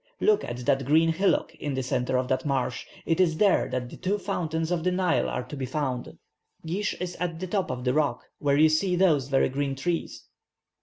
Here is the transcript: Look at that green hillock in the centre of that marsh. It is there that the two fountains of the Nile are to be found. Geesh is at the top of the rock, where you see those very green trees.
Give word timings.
Look 0.19 0.43
at 0.43 0.65
that 0.65 0.83
green 0.85 1.13
hillock 1.13 1.53
in 1.59 1.75
the 1.75 1.83
centre 1.83 2.17
of 2.17 2.27
that 2.29 2.43
marsh. 2.43 2.87
It 3.05 3.19
is 3.19 3.37
there 3.37 3.69
that 3.69 3.87
the 3.87 3.97
two 3.97 4.17
fountains 4.17 4.71
of 4.71 4.83
the 4.83 4.91
Nile 4.91 5.29
are 5.29 5.43
to 5.43 5.55
be 5.55 5.67
found. 5.67 6.17
Geesh 6.65 6.95
is 6.99 7.15
at 7.17 7.39
the 7.39 7.45
top 7.45 7.69
of 7.69 7.83
the 7.83 7.93
rock, 7.93 8.23
where 8.39 8.57
you 8.57 8.67
see 8.69 8.95
those 8.95 9.27
very 9.27 9.49
green 9.49 9.75
trees. 9.75 10.25